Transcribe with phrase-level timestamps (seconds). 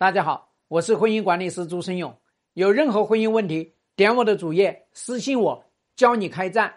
[0.00, 2.16] 大家好，我是婚姻管理师朱生勇。
[2.52, 5.64] 有任何婚姻问题，点我的主页私信我，
[5.96, 6.72] 教你开战。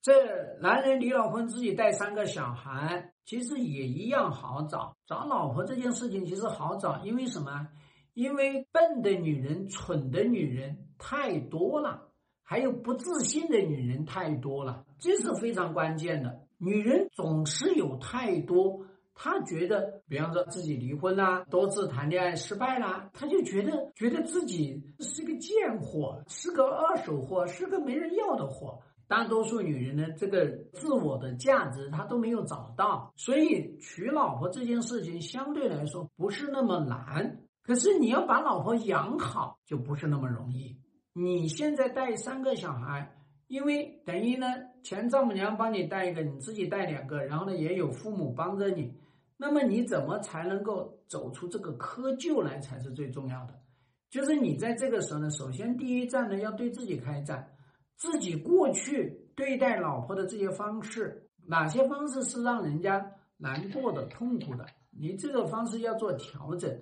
[0.00, 4.96] 这男人离了婚，自己带三个小孩，其实也一样好找。
[5.06, 7.68] 找老婆这件事情其实好找，因为什么？
[8.14, 12.08] 因为笨的女人、蠢的女人太多了，
[12.42, 16.40] 还有不自信的女人太多了，这是非常关键的。
[16.56, 18.80] 女人总是有太多。
[19.22, 28.80] 他觉得，比方说自己离婚啦，多次谈恋爱失败啦，他就觉得觉得自己是个贱货，是个二手货，是个没人要的货。
[29.06, 37.42] 大多数女人呢，这个自我的价值她都没有找到，所以娶老婆这件事情相对来说不是那么难。
[37.62, 40.78] 可是你要把老婆养好，就不是那么容易。
[41.12, 43.19] 你现在带三个小孩。
[43.50, 44.46] 因为等于呢，
[44.84, 48.94] 前丈母娘帮你带一个，你自己带两个，然后呢也有父母帮着你，
[49.36, 53.54] 那么你怎么才能够走出这个窠臼来才是最重要的？
[54.08, 57.44] 就是你在这个时候呢，首先第一站呢要对自己开战，
[57.96, 63.04] 自己过去对待老婆的这些方式，哪些方式是让人家
[63.36, 64.64] 难过的、痛苦的，
[64.96, 66.72] 你这个方式要做调整。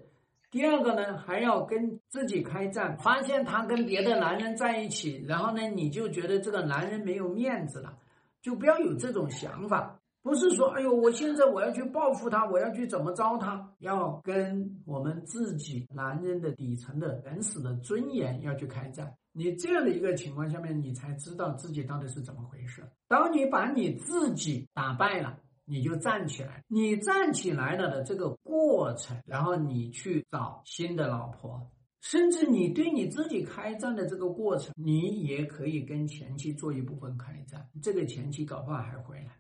[0.51, 2.97] 第二个呢，还要跟自己开战。
[2.97, 7.99] 发现他跟别的男人在一起，然后呢，你就觉得这个男人没有面子了，
[8.41, 10.01] 就不要有这种想法。
[10.23, 13.71] 不是说，哎呦，我现在我要去报复他，我要去怎么着他？
[13.81, 19.15] 要跟我们自己男人的底层的原始的尊严要去开战。
[19.33, 22.83] 你这样的一个情况下面，你才知道自己到底是怎么回事。
[23.07, 25.39] 当你把你自己打败了。
[25.69, 39.37] 你就站起来，你站起来了的这个过程，然后你去找新的老婆，甚至你对你自己开战的这个过程，你也可以跟前妻做一部分开战，这个前妻搞不好还回来。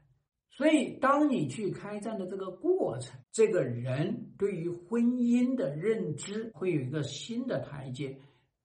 [0.50, 8.18] 所以，当你去开战的这个过程，这个人对于婚姻的认知会有一个新的台阶，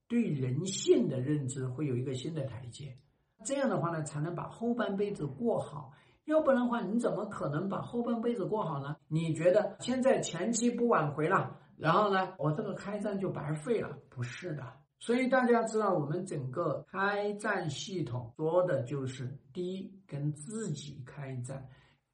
[0.07, 2.97] 对人性的认知会有一个新的台阶，
[3.45, 5.91] 这样的话呢，才能把后半辈子过好。
[6.25, 8.95] 要不然的话，你怎么可能把后半辈子过好呢？
[9.07, 13.97] 你觉得现在前期不挽回了，然后呢，我这个开战就白费了？
[14.09, 14.63] 不是的。
[14.99, 21.57] 所以大家知道，我们整个开战系统说的就是：第一，跟自己开战；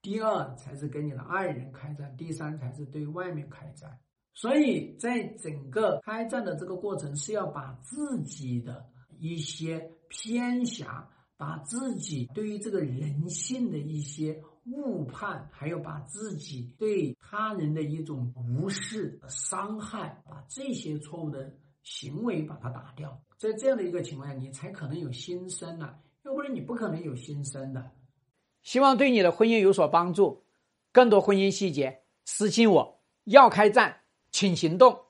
[0.01, 3.99] 第二，才是跟你的爱人开战；第三，才是对外面开战。
[4.33, 8.83] 所以在整个开战的这个过程，是要把自己的
[9.19, 11.07] 一些偏狭。
[11.39, 21.49] 把自己对于这个人性的一些误判，还有把自己对他人的一种无视、伤害，把这些错误的
[21.81, 27.89] 行为把它打掉，在这样的一个情况下，你才可能有新生啊，要不然你不可能有新生的。
[28.61, 30.43] 希望对你的婚姻有所帮助，
[30.91, 33.01] 更多婚姻细节私信我。
[33.23, 35.05] 要开战，请行动。